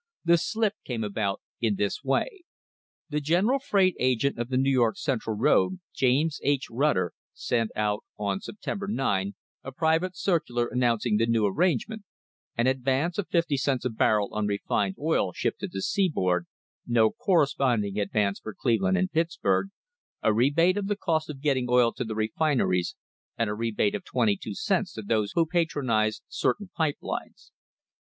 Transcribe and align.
The 0.25 0.39
slip 0.39 0.73
came 0.83 1.03
about 1.03 1.43
in 1.59 1.75
this 1.75 2.03
way. 2.03 2.41
The 3.09 3.21
general 3.21 3.59
freight 3.59 3.95
agent 3.99 4.39
of 4.39 4.49
the 4.49 4.57
New 4.57 4.71
York 4.71 4.97
Central 4.97 5.35
road, 5.37 5.79
James 5.93 6.39
H. 6.41 6.71
Rutter, 6.71 7.13
sent 7.35 7.69
out 7.75 8.03
on 8.17 8.41
September 8.41 8.87
9 8.87 9.35
a 9.63 9.71
private 9.71 10.17
circular 10.17 10.67
announc 10.67 11.05
ing 11.05 11.17
the 11.17 11.27
new 11.27 11.45
arrangement,* 11.45 12.01
an 12.57 12.65
advance 12.65 13.19
of 13.19 13.29
fifty 13.29 13.57
cents 13.57 13.85
a 13.85 13.91
barrel 13.91 14.29
on 14.33 14.47
refined 14.47 14.95
oil 14.99 15.33
shipped 15.33 15.59
to 15.59 15.67
the 15.67 15.83
seaboard, 15.83 16.47
no 16.87 17.11
corresponding 17.11 17.99
advance 17.99 18.39
for 18.39 18.55
Cleveland 18.55 18.97
and 18.97 19.11
Pittsburg, 19.11 19.69
a 20.23 20.33
rebate 20.33 20.77
of 20.77 20.87
the 20.87 20.95
cost 20.97 21.29
of 21.29 21.41
getting 21.41 21.67
oil 21.69 21.93
to 21.93 22.03
the 22.03 22.15
refineries 22.15 22.95
and 23.37 23.51
a 23.51 23.53
rebate 23.53 23.93
of 23.93 24.03
twenty 24.03 24.35
two 24.35 24.55
cents 24.55 24.93
to 24.93 25.03
those 25.03 25.33
who 25.35 25.45
patronised 25.45 26.23
certain 26.27 26.71
pipe 26.75 26.97
lines. 27.03 27.51